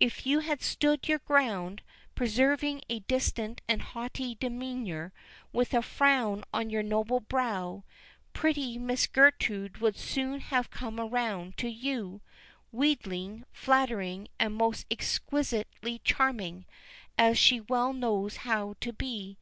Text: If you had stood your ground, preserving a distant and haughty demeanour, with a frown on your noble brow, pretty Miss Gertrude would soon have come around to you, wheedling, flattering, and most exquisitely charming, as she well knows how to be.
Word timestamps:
If 0.00 0.26
you 0.26 0.40
had 0.40 0.60
stood 0.60 1.06
your 1.06 1.20
ground, 1.20 1.82
preserving 2.16 2.82
a 2.88 2.98
distant 2.98 3.60
and 3.68 3.80
haughty 3.80 4.34
demeanour, 4.34 5.12
with 5.52 5.72
a 5.72 5.82
frown 5.82 6.42
on 6.52 6.68
your 6.68 6.82
noble 6.82 7.20
brow, 7.20 7.84
pretty 8.32 8.76
Miss 8.76 9.06
Gertrude 9.06 9.78
would 9.78 9.96
soon 9.96 10.40
have 10.40 10.68
come 10.72 10.98
around 10.98 11.56
to 11.58 11.68
you, 11.68 12.22
wheedling, 12.72 13.44
flattering, 13.52 14.26
and 14.40 14.56
most 14.56 14.84
exquisitely 14.90 16.00
charming, 16.02 16.66
as 17.16 17.38
she 17.38 17.60
well 17.60 17.92
knows 17.92 18.38
how 18.38 18.74
to 18.80 18.92
be. 18.92 19.38